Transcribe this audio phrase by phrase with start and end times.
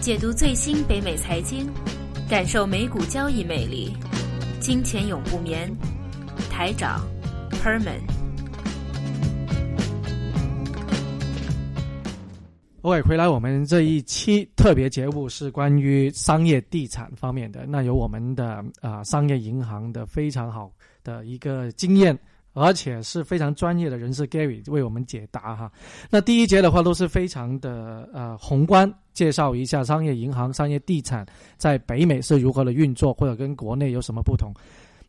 [0.00, 1.70] 解读最新北美财经，
[2.26, 3.94] 感受美股交易魅力。
[4.58, 5.70] 金钱永不眠，
[6.50, 7.06] 台长
[7.50, 8.00] Perman。
[12.80, 17.66] OK，回来我们这一期特别节目是关于商业地产方面的。
[17.66, 20.72] 那有我们的啊商业银行的非常好
[21.04, 22.18] 的一个经验，
[22.54, 25.70] 而且是非常专业的人士 Gary 为我们解答哈。
[26.08, 34.52] 那第一节的话都是非常的呃宏观，介绍一下商业银行、商业地产在北美是如何的运作，或者跟国内有什么不同。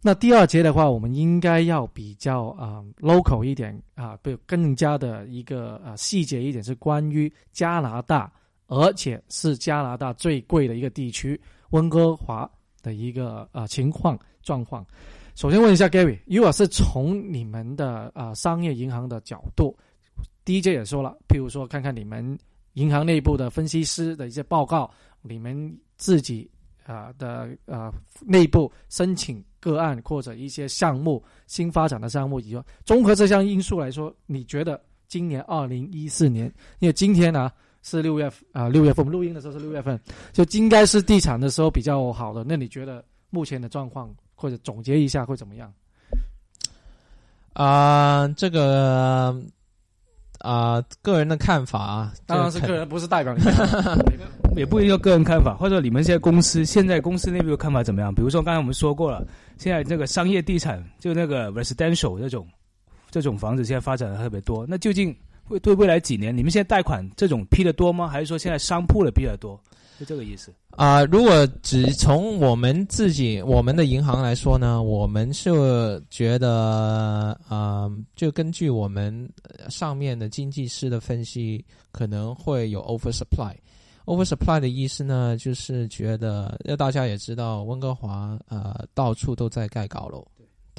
[0.04, 8.32] 那第二节的话，我们应该要比较啊、local 一点啊，不更加的一个呃细节一点，是关于加拿大，
[8.66, 11.40] 而且是加拿大最贵的一个地区
[11.70, 12.50] 温哥华
[12.82, 14.84] 的一个呃情况状况。
[15.36, 19.78] 首先问一下 Gary，如果是从你们的呃商业银行的角度
[20.44, 22.38] 第一节也说了，譬如说看看你们
[22.74, 24.90] 银行内部的分析师的一些报告，
[25.22, 26.50] 你们自己
[26.86, 37.52] 啊、的呃内部申请个案或者一些项目新发展的项目以后，综合这项因素来说，你觉得今年二零一四年，因为今天呢、
[37.84, 40.00] 是六月啊六、月份，我们录音的时候是六月份，
[40.34, 42.44] 就应该是地产的时候比较好的。
[42.44, 45.72] 那你觉得目前的状况或者总结一下会怎么样？
[47.54, 49.40] 啊、这个
[50.42, 53.44] 啊、个人的看法啊，当然是这个人，不是代表你。
[54.56, 58.14] 也不一定要个人看法，或者你们现在公司现在公司内部的看法怎么样？
[58.14, 59.26] 比如说刚才我们说过了，
[59.58, 62.46] 现在那个商业地产就那个 residential 这种
[63.10, 65.16] 这种房子现在发展的特别多，那究竟
[65.52, 68.08] 会对未来几年你们现在贷款这种批的多吗？
[68.08, 69.60] 还是说现在商铺的批的多？
[70.00, 70.52] 就这个意思。
[70.70, 79.30] 啊、如果只从我们自己我们的银行来说呢，我们是觉得啊、就根据我们
[79.70, 83.54] 上面的经济师的分析，可能会有 oversupply。
[84.06, 90.26] oversupply 的意思呢，就是觉得，要大家也知道，温哥华呃到处都在盖高楼，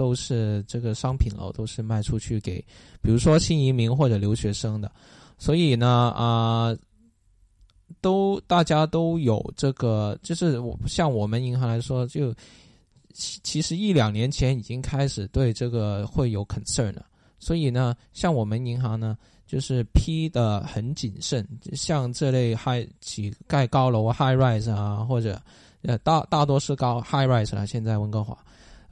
[0.02, 2.58] 都是这个商品楼都是卖出去给，
[3.00, 4.90] 比如说新移民或者留学生的，
[5.38, 5.86] 所以呢
[6.16, 6.76] 啊。
[8.00, 12.34] 都大家都有这个，就是我像我们银行来说，就
[13.12, 17.04] 其实一两年前已经开始对这个会有 concern 了。
[17.38, 25.40] 所以呢，像我们银行呢，就是批的很谨慎，像这类 high 起盖高楼 high rise 啊，或者
[25.82, 27.66] 呃大大多是高 high rise 了。
[27.66, 28.36] 现在温哥华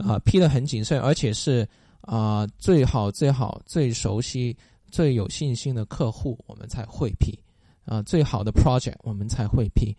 [0.06, 1.69] 啊、批的很谨慎，而且是
[2.00, 4.56] 啊、最好最好最熟悉
[4.91, 7.38] 最有信心的客户，我们才会批。
[7.87, 9.97] 啊、最好的 project 我们才会批，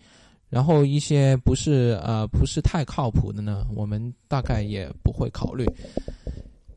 [0.50, 5.66] 然后一些不是呃不是太靠谱的呢，我们大概也不会考虑。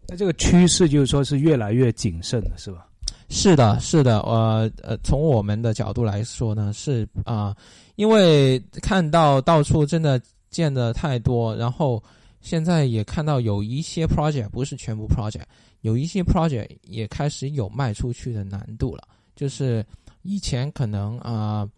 [0.08, 2.88] 那这个趋势就是说是越来越谨慎了，是吧？
[3.28, 7.56] 是的，是的，呃呃，从我们的角度来说呢，是啊、
[7.94, 10.20] 因为看到到处真的
[10.50, 12.02] 见的太多，然后
[12.44, 15.42] 现在也看到有一些 project 不是全部 project，
[15.80, 19.02] 有一些 project 也开始有卖出去的难度了，
[19.34, 19.84] 就是
[20.22, 21.68] 以前可能啊。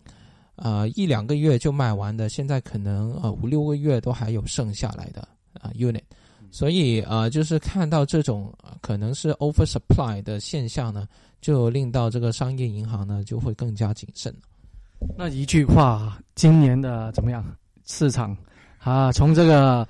[0.59, 5.21] 呃，一两个月就卖完的，现在可能呃五六个月都还有剩下来的
[5.61, 6.01] 啊、unit，
[6.51, 8.51] 所以呃，就是看到这种、
[8.81, 11.07] 可能是 oversupply 的现象呢，
[11.43, 14.35] 就令到这个商业银行呢就会更加谨慎。
[15.15, 17.45] 那一句话，今年的怎么样
[17.85, 18.35] 市场
[18.79, 19.13] 啊？
[19.13, 19.87] 从这个，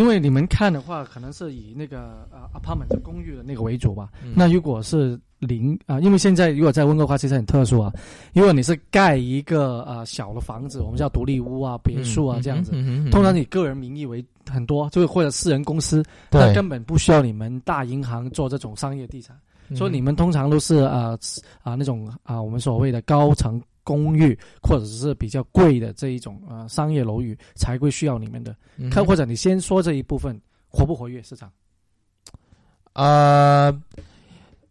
[0.00, 4.08] 因为你们看的话，可能是以那个呃 apartment 公寓的那个为主吧。
[4.24, 4.32] 嗯。
[4.34, 7.92] 那如果是零啊、因为现在如果在温哥华其实很特殊啊，
[8.32, 19.36] 如果你是盖一个呃小的房子，我们叫独立屋啊、别墅啊这样子，嗯通常以个人名义为很多，就是或者私人公司，那，根本不需要你们大银行做这种商业地产。
[19.36, 21.16] 嗯所以你们通常都是呃
[21.62, 28.54] 啊那种啊我们所谓的高层公寓，或者是比较贵的这一种呃商业楼宇才会需要你们的。
[28.76, 31.50] 嗯看或者你先说这一部分活不活跃市场？
[32.92, 33.72] 呃，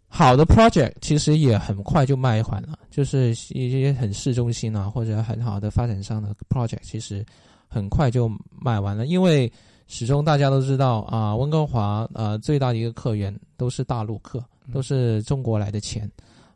[0.08, 7.26] 好的 project 其实也很快就卖完了，就是一些很市中心啊或者很好的发展商的 project，其实
[7.68, 9.52] 很快就卖完了，因为
[9.88, 16.10] 始终大家都知道啊、温哥华呃最大的一个客源都是大陆客，都是中国来的钱。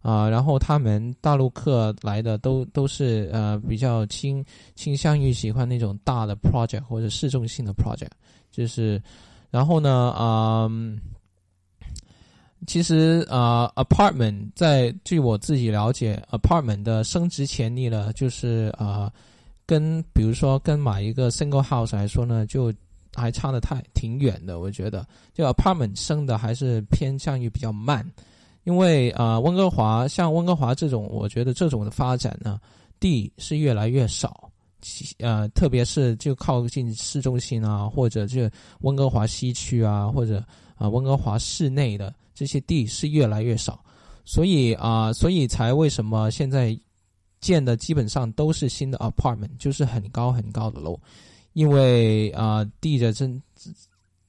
[0.03, 4.45] 啊、然后他们大陆客来的都都是呃比较倾
[4.75, 8.11] 倾向于喜欢那种大的 project 或者市中心的 project，
[8.51, 9.01] 就是，
[9.49, 10.99] 然后呢，啊、嗯
[12.67, 19.11] 其实啊、呃 apartment 在据我自己了解，apartment 的升值潜力呢，就是啊、
[19.65, 22.73] 跟比如说跟买一个 single house 来说呢，就
[23.15, 24.59] 还差得太挺远的。
[24.61, 28.09] 我觉得，就 apartment 升的还是偏向于比较慢，
[28.63, 32.59] 因为啊、温哥华像温哥华这种，我觉得这种的发展呢，
[32.99, 34.49] 地是越来越少，
[35.19, 38.49] 呃，特别是就靠近市中心啊，或者就
[38.79, 40.43] 温哥华西区啊，或者
[40.75, 43.83] 啊温哥华市内的这些地是越来越少，
[44.25, 46.77] 所以啊，所以才为什么现在
[47.41, 50.97] 建的基本上都是新的 apartment，就是很高很高的楼，
[51.51, 53.41] 因为啊地的真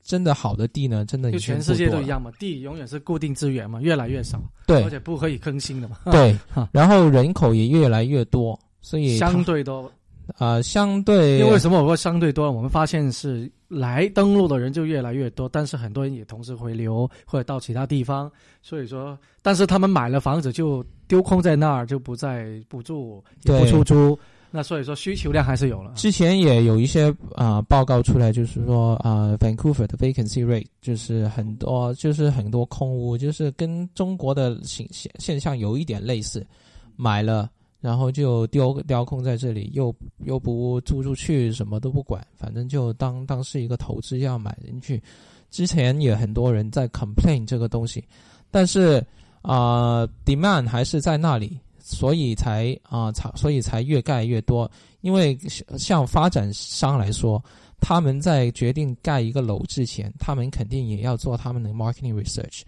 [0.05, 6.37] 真的好的地呢，真的就全世界都一样嘛，地永远是固定资源嘛，越来越少，对，而且不可以更新的嘛，对，
[6.71, 9.91] 然后人口也越来越多，所以相对多。
[10.39, 11.83] 啊，相对因为什么？
[11.83, 24.19] 我说相对多，我们发现是来登陆的人就越来越多，但是很多人也同时回流或者到其他地方，所以说，但是他们买了房子就丢空在那儿，就不再不住也不出租，
[24.57, 25.95] 那所以说需求量还是有了。
[25.97, 36.47] 之前也有一些啊报告出来，就是说啊，Vancouver 的 vacancy rate 就是很多，就是很多空屋，就是跟中国的现现现象有一点类似，
[36.95, 37.51] 买了。
[37.81, 45.03] 然后就丢雕空在这里，又又不租出去，什么都不管，反正就当当是一个投资要买进去。
[45.51, 48.03] 之前也很多人在 complain 这个东西，
[48.51, 49.05] 但是
[49.43, 54.71] 啊，demand 还是在那里，所以才啊，才所以才越盖越多。
[55.03, 55.39] 因为
[55.77, 57.43] 像发展商来说，
[57.79, 62.63] 他们在决定盖一个楼之前，他们肯定也要做他们的 marketing research。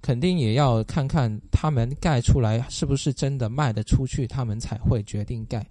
[0.00, 5.66] 肯定也要看看他们盖出来是不是真的卖得出去，他们才会决定盖。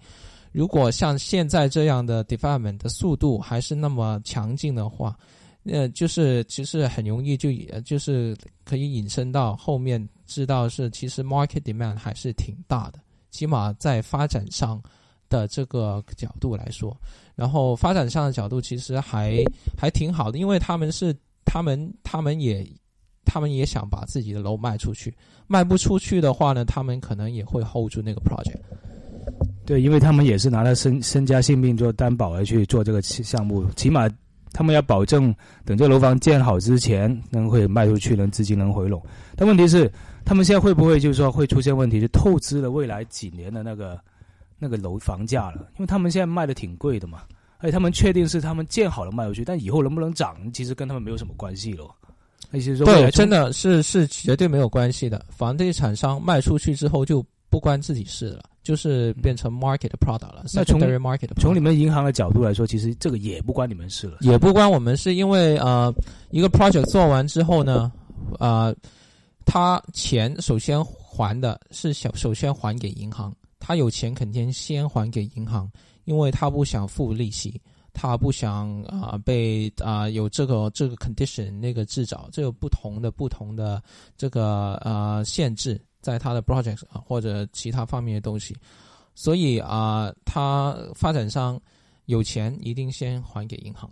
[0.52, 5.18] 如果像现在这样的 development 的速度还是那么强劲的话，
[5.64, 7.50] 呃，就是其实很容易就
[7.84, 13.00] 就是可以引申到后面，知道是其实 market demand 还是挺大的，
[13.30, 14.80] 起码在发展上
[15.28, 16.96] 的这个角度来说，
[17.34, 19.42] 然后发展上的角度其实还
[19.76, 22.66] 还挺好的，因为他们是他们他们也。
[23.22, 25.14] 他们也想把自己的楼卖出去，
[25.46, 28.58] 卖不出去的话呢，他们可能也会 hold 住那个 project。
[29.64, 34.08] 对，因为他们也是拿了身身家性命做担保而去做这个项目，起码
[34.52, 35.32] 他们要保证
[35.64, 39.00] 等这楼房建好之前能会卖出去，能资金能回笼。
[39.36, 39.88] 但问题是，
[40.24, 44.00] 他们现在会不会就是说会出现问题，就透支了未来几年的那个
[44.58, 45.68] 那个楼房价了？
[45.76, 47.22] 因为他们现在卖的挺贵的嘛，
[47.58, 51.84] 而且他们确定是他们建好了卖出去，但以后能不能涨，其实跟他们没有什么关系了。
[52.52, 55.24] 对，真的是是绝对没有关系的。
[55.28, 60.42] 房地产商卖出去之后就不关自己事了，就是变成 market product 了。
[60.52, 65.94] 那从 market 从你们银行的角度来说，其实这个也不关你们事了，也不关我们事，因为呃，
[66.30, 67.92] 一个 project 做完之后呢，
[68.40, 68.74] 呃，
[69.52, 75.68] 他钱首先还的是想首先还给银行，他有钱肯定先还给银行，
[76.04, 77.60] 因为他不想付利息。
[77.92, 83.82] 他不想啊被啊有这个这个 condition 那个制造，这有不同的不同的
[84.16, 88.56] 这个呃限制，在他的 project 啊或者其他方面的东西，
[89.16, 91.60] 所以啊，他发展商
[92.04, 93.90] 有钱一定先还给银行。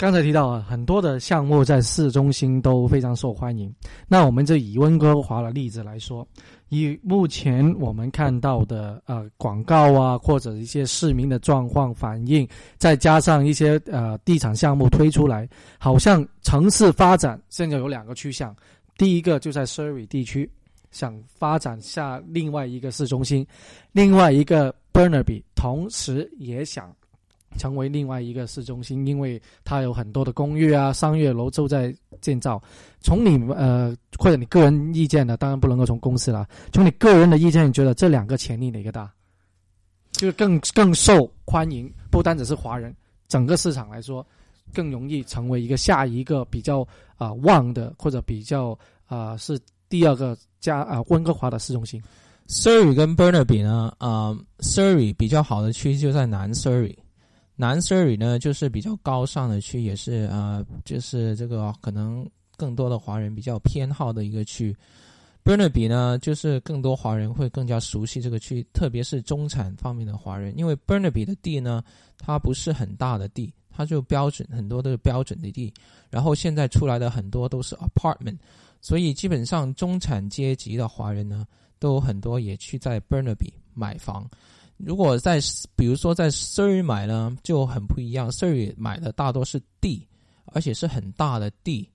[0.00, 3.70] 刚才提到啊，很多的项目在市中心都非常受欢迎。
[4.08, 6.26] 那我们就以温哥华的例子来说，
[6.70, 12.48] 以目前我们看到的呃广告啊，或者一些市民的状况反应，
[12.78, 15.46] 再加上一些呃地产项目推出来，
[15.78, 18.56] 好像城市发展现在有两个趋向。
[18.96, 20.50] 第一个就在 Surrey 地区
[20.90, 23.46] 想发展下另外一个市中心，
[23.92, 26.90] 另外一个 Burnaby 同时也想。
[27.58, 32.62] 成为另外一个市中心，因为它有很多的公寓啊、商业楼都在建造。
[33.00, 36.46] 从你呃或者你个人意见呢，当然不能够从公司了。
[36.72, 39.10] 从你个人的意见，你觉得这两个潜力哪个大？
[40.12, 42.94] 就是更更受欢迎，不单只是华人，
[43.28, 44.26] 整个市场来说，
[44.74, 52.02] 更容易成为一个下一个比较啊旺的或者比较啊是第二个加啊温哥华的市中心。
[52.48, 53.92] Surrey 跟 Burnaby 呢？
[53.98, 56.96] 啊，Surrey 比较好的区就在南 Surrey。
[57.60, 62.26] 南 Surrey 呢，就是比较高尚的区，也是啊，就是这个可能
[62.56, 64.74] 更多的华人比较偏好的一个区。
[65.44, 71.84] Burnaby 呢，就是更多华人会更加熟悉这个区，特别是中产方面的华人，因为 Burnaby 的地呢，
[72.16, 75.70] 它不是很大的地，它就标准很多都是标准的地，
[76.08, 78.38] 然后现在出来的很多都是 apartment，
[78.80, 81.46] 所以基本上中产阶级的华人呢，
[81.78, 84.26] 都很多也去在 Burnaby 买房。
[84.82, 85.38] 如果在
[85.76, 88.30] 比如说在 Surrey 买呢，就很不一样。
[88.30, 90.06] Surrey 买的大多是地，
[90.46, 91.88] 而且是很大的地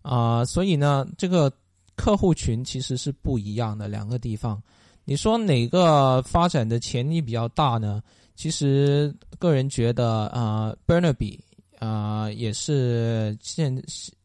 [0.00, 1.52] 啊，所以呢，这个
[1.94, 4.62] 客户群其实是不一样的两个地方。
[5.04, 8.02] 你说哪个发展的潜力比较大呢？
[8.34, 11.38] 其实个人觉得啊，Burnaby
[11.78, 13.82] 啊，也是现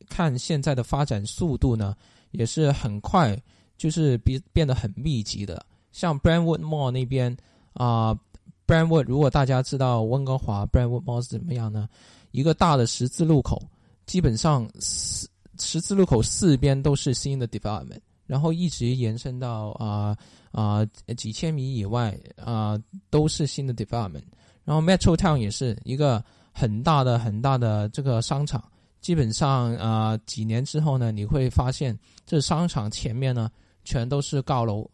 [0.08, 1.96] 看现在的发展速度呢，
[2.32, 3.38] 也是很快，
[3.78, 5.66] 就是比变得很密集的。
[5.92, 7.36] 像 Brentwood Mall 那边。
[7.78, 8.18] 啊
[8.66, 11.88] Brandwood，如果大家知道温哥华 Brandwood Mall 是怎么样呢？
[12.32, 13.62] 一个大的十字路口，
[14.06, 20.18] 基本上四十字路口四边都是新的 development，然后一直延伸到啊
[20.52, 22.78] 啊、几千米以外啊、
[23.10, 24.26] 都是新的 development。
[24.66, 28.62] 然后 Metro Town 也是一个很大的很大的这个商场，
[29.00, 33.50] 基本上啊、几年之后呢，你会发现这商场前面呢
[33.86, 34.86] 全都是高楼，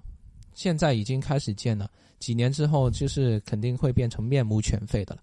[0.54, 1.90] 现在已经开始建了。
[2.24, 5.22] 几年之后，就是肯定会变成面目全非的了。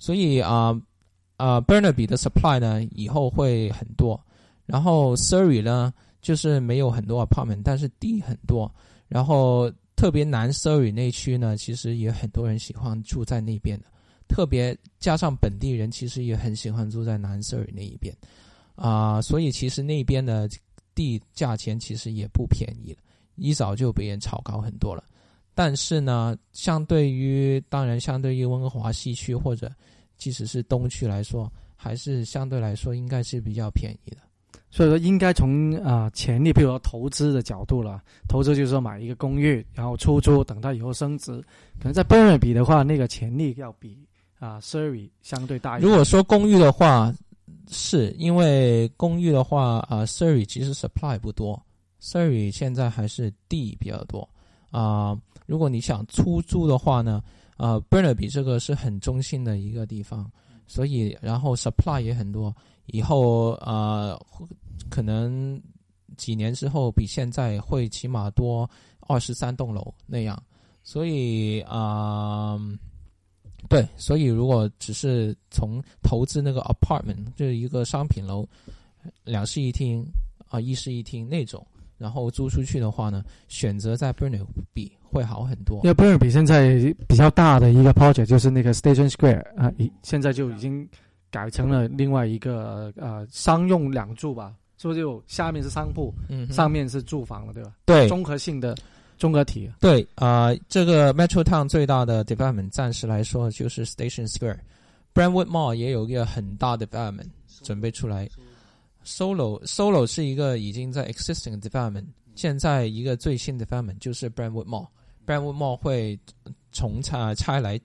[0.00, 0.74] 所以啊
[1.36, 4.20] 啊、b u r n a b y 的 supply 呢，以后会很多。
[4.66, 8.68] 然后 Surrey 呢，就是没有很多 apartment，但是地很多。
[9.06, 13.86] 然后特别南 Surrey 那区呢，其实也很多人喜欢住在那边的。
[14.28, 18.12] 特别加上本地人，其实也很喜欢住在南 Surrey 那一边
[18.74, 20.48] 啊、所以其实那边的
[20.94, 22.98] 地价钱其实也不便宜了，
[23.36, 25.04] 一早就被人炒高很多了。
[25.62, 29.70] 但是呢，相对于当然相对于温哥华西区或者
[30.16, 34.16] 即使是东区来说，还是相对来说应该是比较便宜的。
[34.70, 41.30] 所以说应该从啊、潜力，譬如说投资的角度了，投资就是说买一个公寓，然后出租，等到以后升值。
[41.78, 43.98] 可能在 b u r n 比的话，那个潜力要比
[44.38, 45.90] 啊、Surrey 相对大一点。
[45.90, 47.14] 如果说公寓的话，
[47.68, 51.62] 是因为公寓的话啊、s u r r e y 其实 supply 不多
[52.00, 54.26] ，Surrey 现在还是地比较多
[54.70, 55.14] 啊、
[55.50, 57.20] 如果你想出租的话呢，
[57.56, 60.30] 啊 b u r n a b y 这个是很中心的一个地方，
[60.68, 62.54] 所以然后 supply 也很多，
[62.86, 64.16] 以后啊、
[64.88, 65.60] 可能
[66.16, 68.70] 几年之后比现在会起码多
[69.08, 70.40] 二十三栋楼那样，
[70.84, 72.56] 所以啊。
[73.68, 78.48] 对，所以如果只是从投资那个 apartment，就是一个商品楼，
[79.22, 80.04] 两室一厅
[80.48, 81.64] 啊、一室一厅那种，
[82.00, 85.90] 然后租出去的话呢，选择在 Burnaby 比会好很多因。
[85.90, 90.88] 为 b u r n 比现在比较大的一个 project 就是那个 Station Square 啊，已现在就已经
[91.30, 97.72] 改成了另外一个呃商用两住吧，是不是就下面是商铺，嗯，上面是住房了，对吧？
[97.84, 98.74] 对综合性的
[99.18, 99.70] 综合体。
[99.78, 107.28] 对啊、这个 Metro Town 最大的 development 暂时来说就是 Station Square，Brentwood Mall 也有一个很大的 development
[107.62, 108.26] 准备出来。
[109.04, 116.18] Solo Solo 是一个已经在 existing development，现在一个最新的 development 就是 Brentwood Mall，Brentwood Mall 会
[116.72, 117.80] 重拆拆来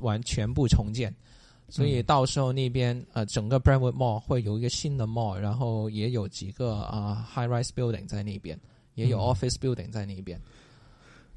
[0.00, 1.14] 完全部重建，
[1.68, 8.58] 所以到时候那边呃整个 Brentwood Mall 会有一个新的 mall，然后也有几个啊、high rise building 在那边，
[8.94, 10.40] 也有嗯 office building 在那边。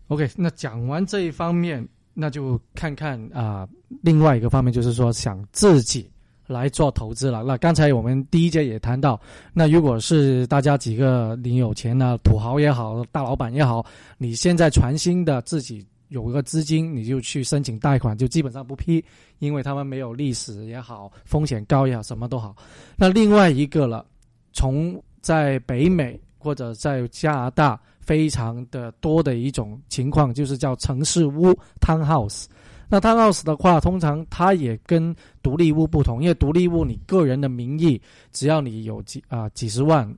[0.08, 3.68] OK，那讲完这一方面，那就看看啊、
[4.01, 6.10] 另外一个方面就是说想自己
[6.50, 7.44] 来做投资了。
[7.44, 9.22] 那刚才我们第一节也谈到，
[9.53, 13.86] 那如果是大家几个你有钱呢，土豪也好，大老板也好，
[14.18, 19.03] 你现在全新的自己有一个资金，你就去申请贷款，就基本上不批，
[19.38, 22.56] 因为他们没有历史也好，风险高也好，什么都好。
[22.98, 24.03] 那另外一个了，
[24.51, 32.46] 从在北美或者在加拿大非常的多的一种情况，就是叫城市屋 （townhouse）。
[32.89, 40.12] 那 townhouse 的话，通常它也跟独立屋不同，因为独立屋你个人的名义，只要你有几啊、几十万，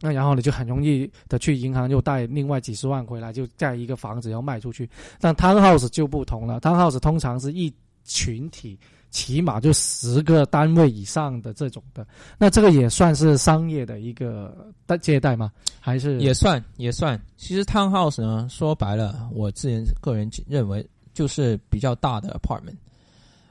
[0.00, 4.88] 那然后你就很容易的去银行又贷另外几十万回来，就盖一个房子要卖出去。
[5.20, 7.72] 但 townhouse 就不同了，townhouse 通常是一
[8.04, 8.78] 群体，
[9.10, 12.06] 起码就十个单位以上的这种的。
[12.38, 15.52] 那这个也算是商业的一个贷借贷吗？
[15.80, 17.20] 还是也算也算。
[17.36, 22.76] 其实 townhouse 呢，说白了，我自己个人认为就是比较大的 apartment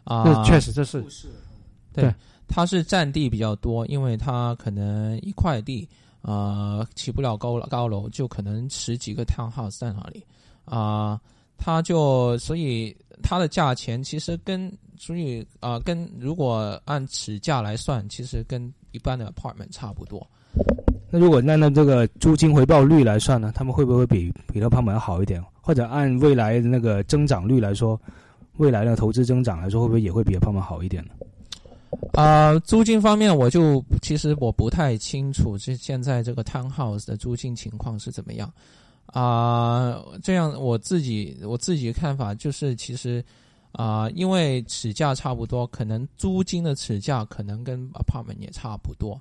[0.03, 1.03] 啊，这确实这是。
[1.93, 2.13] 对
[2.47, 5.87] 它是占地比较多，因为它可能一块地
[6.21, 10.25] 呃起不了高高楼，就可能十几个 townhouse 在那里。
[10.65, 11.19] 啊、
[11.57, 20.25] 它就所以它的价钱其实跟所以啊、跟如果按尺价来算，其实跟一般的 apartment 差不多。
[21.11, 25.43] 那如果按照这个租金回报率来算呢，他们会不会比比那他们要好一点？
[25.61, 27.99] 或者按未来的那个增长率来说，
[28.57, 31.11] 未来的投资增长来说，会不会也会比他们好一点呢？
[32.13, 38.51] 啊、租金方面我就其实我不太清楚，这现在这个 townhouse 的租金情况是怎么样
[39.07, 43.21] 啊、这样我自己我自己的看法就是，其实
[43.73, 49.19] 啊、因为尺价差不多，可能租金的尺价可能跟 apartment 也差不多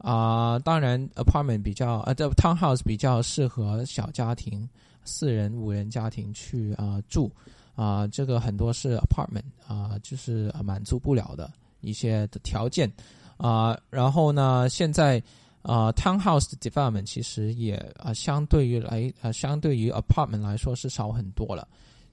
[0.00, 4.68] 啊、当然 apartment 比较呃，这 townhouse 比较适合小家庭、
[5.04, 7.30] 四人、五人家庭去啊、住。
[7.76, 11.50] 啊、这个很多是 apartment 啊、就是满足不了的。
[11.80, 12.90] 一些的条件。
[13.38, 15.22] 啊、然后呢，现在
[15.62, 21.66] 啊、townhouse 的 development 其实也啊、相对于来啊、相对于 apartment 来说是少很多了，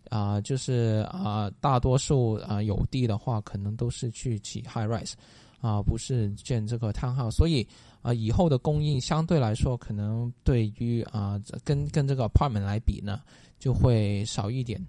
[0.09, 5.13] 啊、就是啊、大多数啊、有地的话，可能都是去起 high rise
[5.59, 7.67] 啊、不是建这个 townhouse，所以
[8.01, 13.21] 啊、以后的供应相对来说，可能对于啊、跟跟这个 apartment 来比呢，
[13.59, 14.79] 就会少一点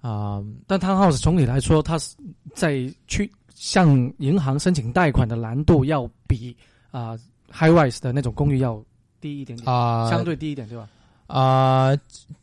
[0.00, 2.14] 啊、但 townhouse 总体来说，它是
[2.54, 6.56] 在去向银行申请贷款的难度要比
[6.92, 7.18] 啊、
[7.50, 8.80] high rise 的那种公寓要
[9.20, 10.88] 低一点点，啊、相对低一点，对吧？
[11.26, 11.90] 啊、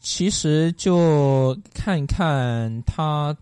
[0.02, 3.34] 其实就看一看它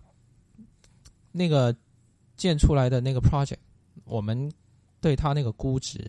[1.31, 1.75] 那个
[2.37, 3.57] 建出来的那个 project，
[4.11, 4.51] 我们
[4.99, 6.05] 对它那个估值，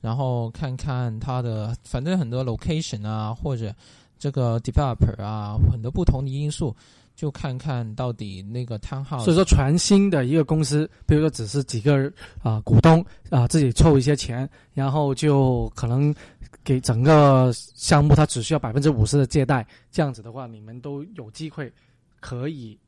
[0.00, 3.74] 然后看看它的，反正很多 location 啊，或者
[4.18, 6.76] 这个 developer 啊，很多不同的因素，
[7.16, 9.24] 就看看到底那个 townhouse。
[9.24, 16.14] 所以说，全新的一个公司，比如说只是几个啊、股东啊、自己凑一些钱，然后就可能
[16.62, 21.72] 给整个项目它只需要百分之五十的借贷，这样子的话，你们都有机会
[22.20, 22.78] 可以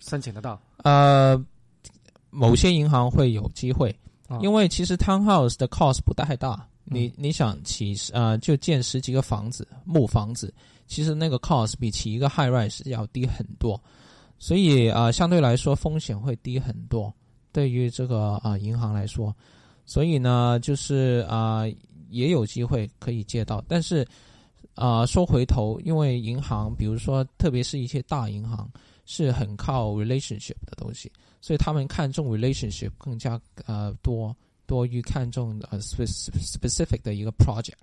[0.00, 0.60] 申请得到。
[0.82, 1.42] 呃，
[2.34, 3.94] 某些银行会有机会，
[4.26, 6.68] 啊因为其实 townhouse 的 cost 不太大。
[6.86, 10.52] 你你想起呃，就建十几个房子木房子，
[10.86, 13.82] 其实那个 cost 比起一个 high rise 要低很多，
[14.38, 17.10] 所以啊、呃相对来说风险会低很多。
[17.52, 19.34] 对于这个啊、呃银行来说，
[19.86, 21.74] 所以呢，就是啊、呃
[22.10, 24.06] 也有机会可以借到，但是
[24.74, 28.70] 啊、呃说回头，因为银行，比如说特别是一些大银行，
[29.06, 31.10] 是很靠 relationship 的东西，
[31.44, 34.34] 所以他们看重 relationship 更加呃多
[34.64, 36.06] 多于看重呃 spe-
[36.40, 37.76] specific 的一个 project。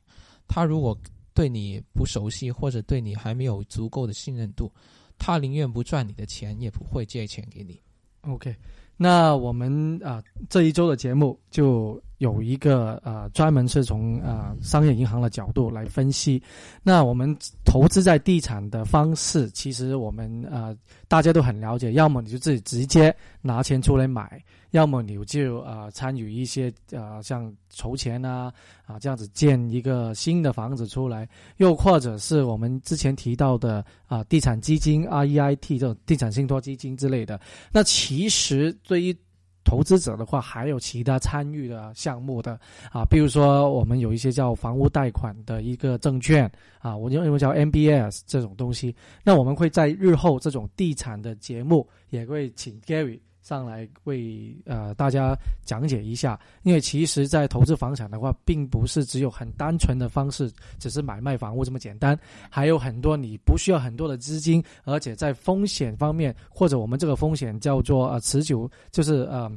[0.48, 0.98] 他如果
[1.32, 4.72] 对你不熟悉，或者对你还没有足够的信任度，
[5.20, 7.80] 他宁愿不赚你的钱，也不会借钱给你。
[8.22, 8.56] OK，
[9.03, 16.39] 那我们啊、这一周的节目就有一个呃专门是从啊、商业银行的角度来分析。
[16.84, 20.77] 那我们投资在地产的方式，其实我们呃
[21.08, 24.39] 大家都很了解，要么你就自己直接拿钱出来买，
[24.71, 28.51] 要么你就呃参与一些呃像筹钱啊
[28.86, 37.39] 啊这样子建一个新的房子出来，又或者是我们之前提到的啊地产基金 REIT 这种地产信托基金之类的。
[37.71, 39.15] 那其实对于
[39.63, 42.60] 投资者的话，还有其他参与的项目的
[42.91, 48.95] 啊，比如说我们有一些叫房屋贷款的一个证券啊，我认为叫 MBS 这种东西。
[49.23, 62.17] 那我们会在日后这种地产的节目，也会请 Gary 上来为呃大家讲解一下，因为其实，在投资房产的话，并不是只有很单纯的方式，只是买卖房屋这么简单，
[62.49, 69.51] 还有很多你不需要很多的资金，而且在风险方面，或者我们这个风险叫做呃持久，就是呃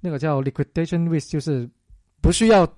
[0.00, 1.68] 那个叫 liquidation risk，就是
[2.20, 2.68] 不需要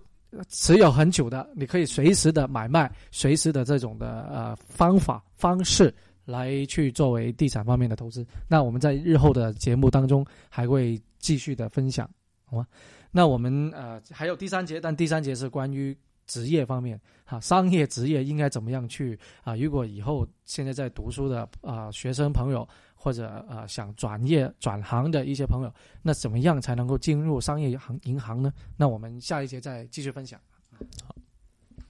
[0.48, 5.92] 持有很久的，你可以随时的买卖，随时的这种的呃方法方式。
[6.26, 12.06] 来去作为地产方面的投资，那我们在日后的节目当中还会继续的分享，
[12.44, 12.66] 好吗？
[13.10, 28.52] 那我们呃还有第三节，但第三节是关于职业方面，哈，商业职业应该怎么样去啊、如果以后现在在读书的啊、学生朋友，或者呃想转业转行的一些朋友，那怎么样才能够进入商业行银行呢？
[28.76, 30.38] 那我们下一节再继续分享。
[31.04, 31.14] 好